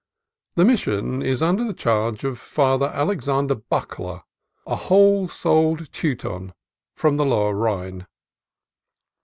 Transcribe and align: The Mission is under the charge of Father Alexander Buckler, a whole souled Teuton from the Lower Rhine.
The 0.55 0.65
Mission 0.65 1.21
is 1.21 1.43
under 1.43 1.63
the 1.63 1.75
charge 1.75 2.23
of 2.23 2.39
Father 2.39 2.87
Alexander 2.87 3.53
Buckler, 3.53 4.23
a 4.65 4.75
whole 4.75 5.27
souled 5.29 5.91
Teuton 5.93 6.55
from 6.95 7.17
the 7.17 7.25
Lower 7.27 7.53
Rhine. 7.53 8.07